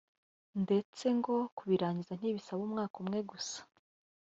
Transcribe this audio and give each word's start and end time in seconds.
ndetse 0.63 1.05
ngo 1.17 1.33
kubirangiza 1.57 2.13
ntibisaba 2.15 2.61
umwaka 2.67 2.95
umwe 3.03 3.19
gusa 3.31 3.59